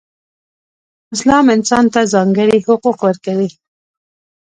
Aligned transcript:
اسلام 1.13 1.45
انسان 1.55 1.85
ته 1.93 2.01
ځانګړې 2.13 2.57
حقوق 2.65 2.97
ورکړئ. 3.07 3.49